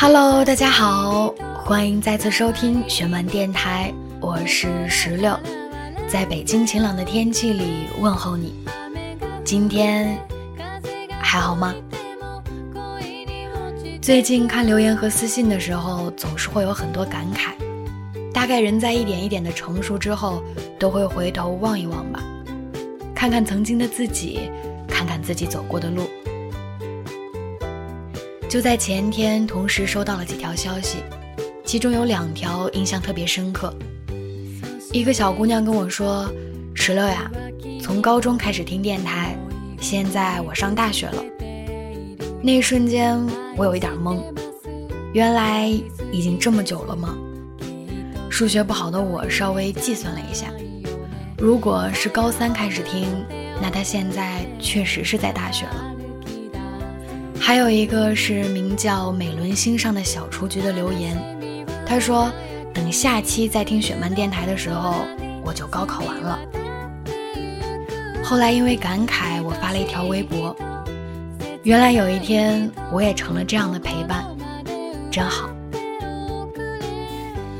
[0.00, 1.34] Hello，大家好，
[1.64, 5.36] 欢迎再次收听玄门电台，我是石榴，
[6.08, 8.54] 在北京晴朗的天气里问候你。
[9.44, 10.16] 今天
[11.20, 11.74] 还好吗？
[14.00, 17.50] 最近看留言和私信的时候，总是会有很多感慨。
[18.32, 20.44] 大概人在一点一点的成熟之后，
[20.78, 22.22] 都会回头望一望吧，
[23.16, 24.48] 看看曾经的自己，
[24.86, 26.08] 看看自己走过的路。
[28.48, 30.98] 就在前天，同时收到了几条消息，
[31.66, 33.70] 其中有两条印象特别深刻。
[34.90, 36.32] 一个小姑娘跟我说
[36.72, 37.30] ：“石榴呀，
[37.82, 39.36] 从高中开始听电台，
[39.82, 41.22] 现在我上大学了。”
[42.42, 43.22] 那一瞬间，
[43.54, 44.22] 我有一点懵，
[45.12, 45.68] 原来
[46.10, 47.18] 已经这么久了吗？
[48.30, 50.46] 数学不好的我稍微计算了一下，
[51.36, 53.08] 如果是高三开始听，
[53.60, 55.94] 那她现在确实是在大学了。
[57.48, 61.16] 还有一个是名叫美伦星上的小雏菊的留言，
[61.86, 62.30] 他说
[62.74, 64.96] ：“等下期再听雪漫电台的时候，
[65.42, 66.38] 我就高考完了。”
[68.22, 70.54] 后来因为感慨，我发了一条微博
[71.64, 74.26] ：“原来有一天我也成了这样的陪伴，
[75.10, 75.48] 真好。”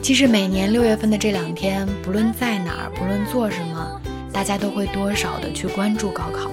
[0.00, 4.00] 其实每年六月份的这两天，不论在哪儿，不论做什么，
[4.32, 6.50] 大家都会多少的去关注高考。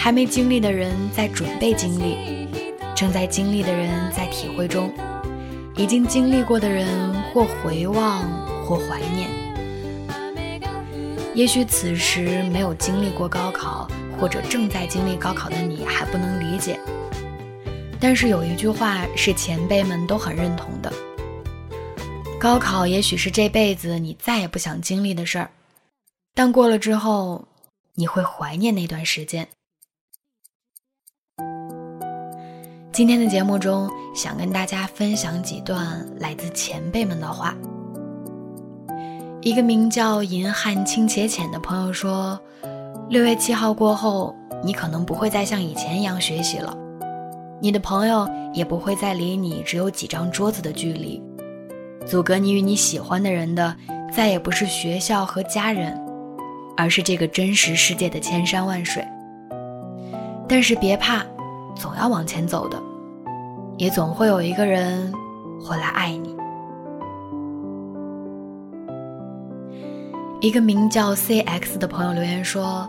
[0.00, 2.46] 还没经历的人在准备经历，
[2.94, 4.92] 正在经历的人在体会中，
[5.76, 8.22] 已经经历过的人或回望
[8.64, 9.28] 或怀念。
[11.34, 13.88] 也许此时没有经历过高考，
[14.18, 16.78] 或者正在经历高考的你还不能理解。
[18.00, 20.92] 但是有一句话是前辈们都很认同的：
[22.38, 25.50] 高考也许是这辈子你再也不想经历的事儿，
[26.34, 27.46] 但过了之后，
[27.94, 29.48] 你会怀念那段时间。
[32.98, 37.54] 今天的节目中，想跟大家分享几段来自前辈们的话。
[39.40, 42.36] 一个名叫银汉清且浅的朋友说
[43.08, 46.76] ：“六月七号过后，你可能不会再像以前一样学习了，
[47.60, 51.22] 你的朋友也不会再离你只有几张桌子的距离，
[52.04, 53.76] 阻隔你与你喜欢的人的，
[54.12, 55.96] 再也不是学校和家人，
[56.76, 59.06] 而是这个真实世界的千山万水。
[60.48, 61.24] 但是别怕，
[61.76, 62.76] 总要往前走的。”
[63.78, 65.12] 也总会有一个人
[65.62, 66.36] 回来爱你。
[70.40, 72.88] 一个名叫 CX 的朋友留言说：“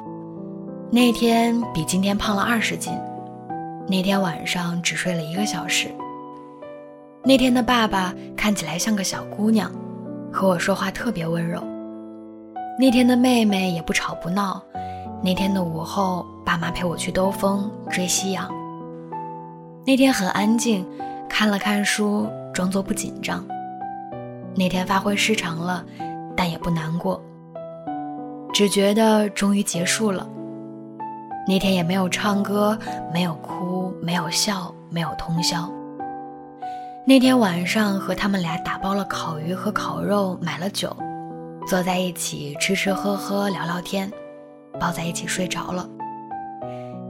[0.91, 2.93] 那天比今天胖了二十斤，
[3.87, 5.87] 那天晚上只睡了一个小时。
[7.23, 9.71] 那天的爸爸看起来像个小姑娘，
[10.31, 11.61] 和我说话特别温柔。
[12.79, 14.61] 那天的妹妹也不吵不闹。
[15.23, 18.49] 那天的午后，爸妈陪我去兜风追夕阳。”
[19.85, 20.85] 那天很安静，
[21.27, 23.43] 看了看书，装作不紧张。
[24.55, 25.83] 那天发挥失常了，
[26.35, 27.21] 但也不难过，
[28.53, 30.27] 只觉得终于结束了。
[31.47, 32.77] 那天也没有唱歌，
[33.11, 35.67] 没有哭，没有笑，没有通宵。
[37.05, 40.95] 那天晚上和他们俩打包了烤鱼和烤肉，买了酒，
[41.65, 44.11] 坐在一起吃吃喝喝聊聊天，
[44.79, 45.89] 抱在一起睡着了。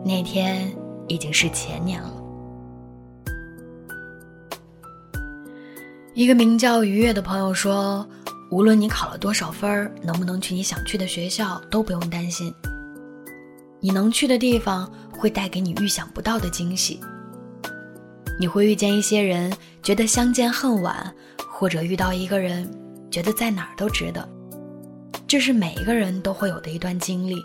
[0.05, 0.71] 那天
[1.07, 2.13] 已经是前年了。
[6.19, 8.05] 一个名叫愉悦的朋友说
[8.51, 12.53] ：“无论你考了多少分，能不能去你想去的学校，都不用担心。
[13.79, 16.99] 你能去的地方会带给你预想不到的惊喜。
[18.37, 19.49] 你会遇见一些人，
[19.81, 21.09] 觉得相见恨晚，
[21.49, 22.69] 或者遇到一个人，
[23.09, 24.27] 觉得在哪儿都值得。
[25.25, 27.41] 这是每一个人都会有的一段经历。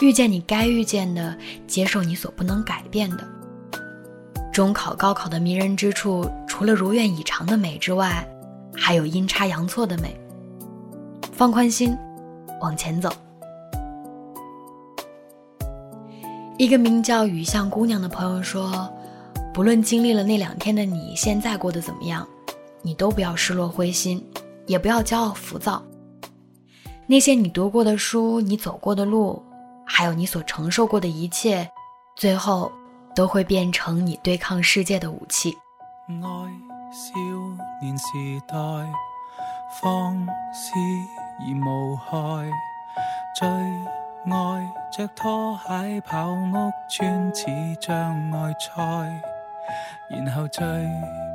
[0.00, 1.36] 遇见你该遇见的，
[1.66, 3.28] 接受你所不能改变的。
[4.50, 6.26] 中考、高考的迷人之处。”
[6.58, 8.28] 除了如愿以偿的美之外，
[8.74, 10.20] 还有阴差阳错的美。
[11.30, 11.96] 放宽心，
[12.60, 13.08] 往前走。
[16.56, 18.92] 一个名叫雨巷姑娘的朋友说
[19.54, 22.26] ：“不论经历了那两天的你，现在过得怎么样，
[22.82, 24.20] 你都不要失落灰心，
[24.66, 25.80] 也不要骄傲浮躁。
[27.06, 29.40] 那些你读过的书，你走过的路，
[29.86, 31.70] 还有你所承受过的一切，
[32.16, 32.72] 最后
[33.14, 35.56] 都会变成你对抗世界的武器。”
[36.08, 36.24] 爱
[36.90, 37.20] 少
[37.82, 38.06] 年时
[38.46, 38.56] 代，
[39.78, 40.16] 放
[40.54, 40.72] 肆
[41.38, 42.50] 而无害，
[43.36, 47.44] 最爱着拖鞋跑屋村似
[47.78, 47.92] 障
[48.32, 49.22] 碍赛，
[50.08, 50.64] 然后最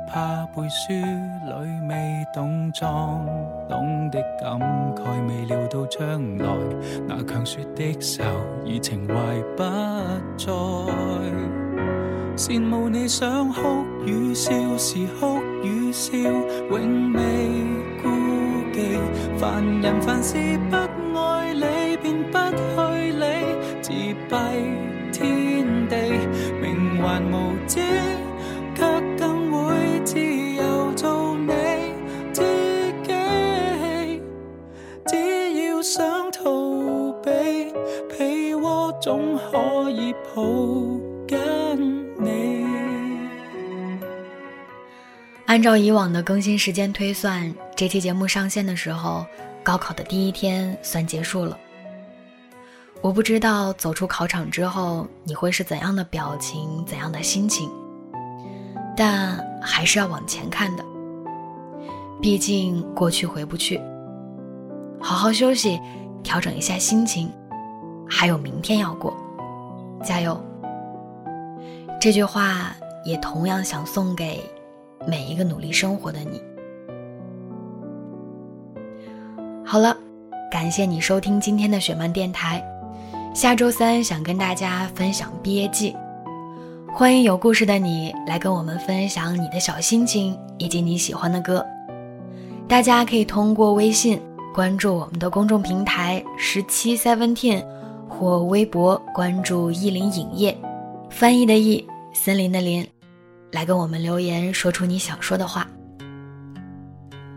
[0.08, 3.24] 怕背书里未懂装
[3.68, 4.58] 懂的感
[4.96, 6.46] 慨，未料到将来
[7.06, 8.24] 那强说的手，
[8.64, 9.14] 已情怀
[9.56, 9.62] 不
[10.36, 11.63] 再。
[12.36, 17.20] 羡慕你想哭与笑时哭与笑，永未
[18.02, 18.08] 顾
[18.72, 18.98] 忌。
[19.38, 20.36] 凡人凡事
[20.68, 20.76] 不
[21.16, 23.24] 爱理，便不去理，
[23.80, 24.34] 自闭
[25.12, 25.94] 天地，
[26.60, 27.80] 命还无知，
[28.74, 28.82] 却
[29.16, 31.52] 更会自由做你
[32.32, 32.42] 自
[33.04, 34.20] 己。
[35.06, 37.30] 只要想逃避，
[38.18, 40.42] 被窝总可以抱
[45.64, 49.24] 照以往的更新时间推算，这期节目上线的时候，
[49.62, 51.58] 高考的第一天算结束了。
[53.00, 57.70] 我不知道走出考场之后你会是怎样的表情、怎样的心情，
[58.94, 60.84] 但还是要往前看的。
[62.20, 63.80] 毕竟过去回不去，
[65.00, 65.80] 好好休息，
[66.22, 67.32] 调整一下心情，
[68.06, 69.16] 还有明天要过，
[70.04, 70.38] 加油！
[71.98, 72.76] 这句话
[73.06, 74.44] 也同样想送给。
[75.06, 76.40] 每一个努力生活的你，
[79.64, 79.94] 好了，
[80.50, 82.62] 感谢你收听今天的雪漫电台。
[83.34, 85.94] 下周三想跟大家分享毕业季，
[86.92, 91.64] 欢迎有故事的你来跟我们分享你的小心情以及你喜欢的歌。
[92.66, 94.18] 大家可以通过微信
[94.54, 97.62] 关注我们的公众平台十七 seventeen，
[98.08, 100.56] 或微博关注意林影业，
[101.10, 102.93] 翻译的译，森林的林。
[103.54, 105.64] 来跟我们留言，说出你想说的话。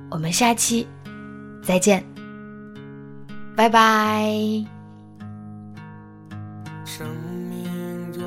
[0.09, 0.87] 我们下期
[1.61, 2.03] 再见，
[3.55, 4.27] 拜拜。
[6.83, 7.05] 生
[7.47, 8.23] 命中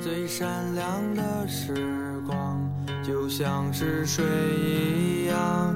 [0.00, 0.84] 最闪亮
[1.14, 1.72] 的时
[2.26, 2.60] 光，
[3.00, 4.24] 就像是水
[4.58, 5.72] 一样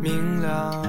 [0.00, 0.82] 明亮。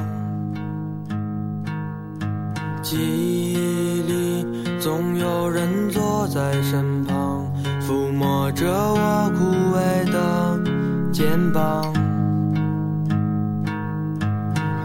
[2.82, 7.46] 记忆里总有人坐在身旁。
[7.88, 9.46] 抚摸着我枯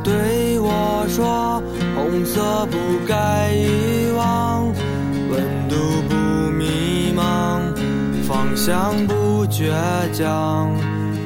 [0.04, 1.62] 对我说
[1.94, 2.76] ：“红色不
[3.06, 4.66] 该遗忘，
[5.30, 5.76] 温度
[6.08, 6.14] 不
[6.50, 7.60] 迷茫，
[8.26, 9.70] 方向不倔
[10.12, 10.70] 强。”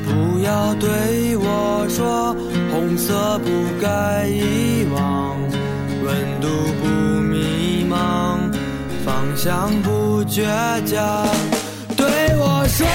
[0.06, 2.34] 不要对我说
[2.70, 3.50] ：“红色不
[3.80, 5.36] 该遗忘，
[6.04, 6.48] 温度
[6.80, 6.86] 不
[7.22, 8.38] 迷茫，
[9.04, 10.44] 方向不倔
[10.84, 11.26] 强。”
[11.96, 12.06] 对
[12.36, 12.86] 我说，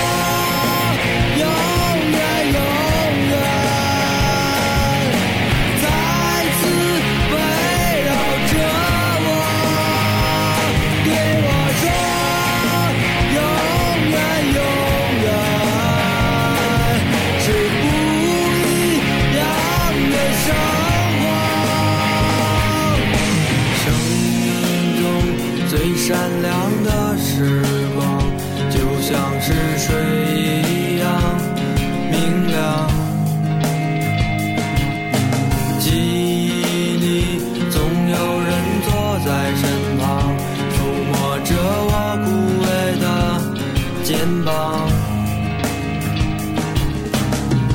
[44.12, 44.90] 肩膀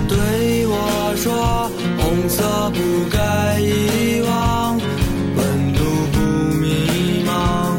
[0.07, 1.33] 对我说
[1.97, 4.79] 红色不该遗忘
[5.35, 6.21] 温度不
[6.61, 7.79] 迷茫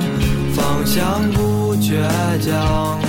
[0.55, 2.01] 方向不倔
[2.41, 2.99] 强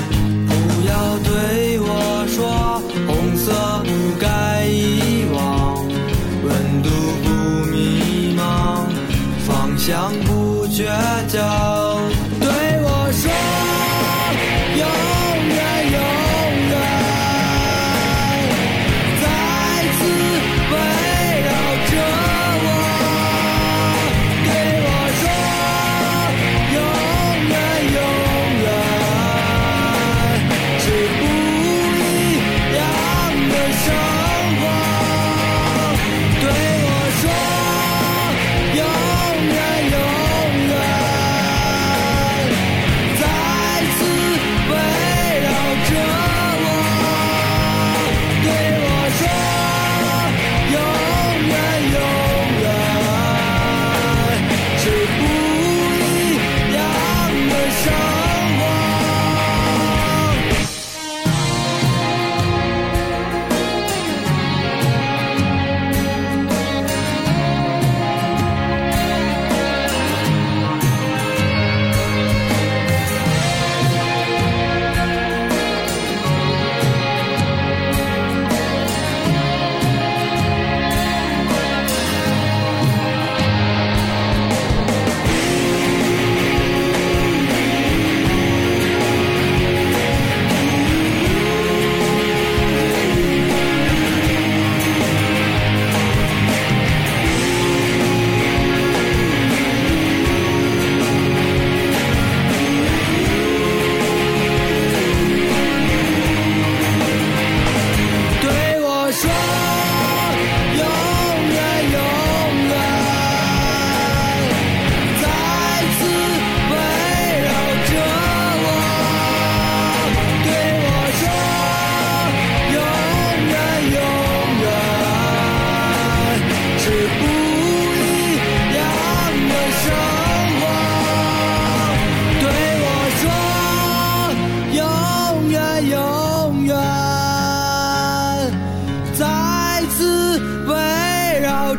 [0.46, 0.52] 不
[0.86, 3.50] 要对我说红色
[3.84, 5.82] 不该遗忘
[6.44, 6.90] 温度
[7.24, 8.86] 不迷茫
[9.46, 10.84] 方向不倔
[11.26, 11.77] 强。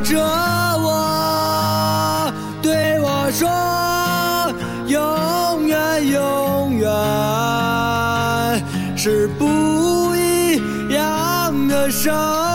[0.04, 0.20] 着
[0.80, 3.48] 我，对我说，
[4.88, 6.88] 永远永远
[8.98, 10.62] 是不一
[10.94, 12.49] 样的生。